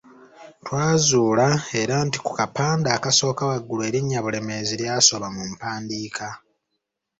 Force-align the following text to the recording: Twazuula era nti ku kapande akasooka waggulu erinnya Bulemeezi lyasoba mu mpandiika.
Twazuula 0.63 1.47
era 1.81 1.95
nti 2.07 2.17
ku 2.25 2.31
kapande 2.39 2.87
akasooka 2.97 3.43
waggulu 3.51 3.81
erinnya 3.89 4.19
Bulemeezi 4.25 4.75
lyasoba 4.81 5.27
mu 5.35 5.43
mpandiika. 5.51 6.27